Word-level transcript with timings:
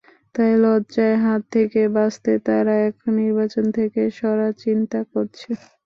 তাই 0.35 0.53
লজ্জার 0.63 1.13
হাত 1.23 1.41
থেকে 1.53 1.81
বাঁচতে 1.95 2.31
তারা 2.45 2.73
এখন 2.87 3.11
নির্বাচন 3.21 3.65
থেকে 3.77 4.01
সরার 4.17 4.53
চিন্তা 4.63 4.99
করছে। 5.11 5.49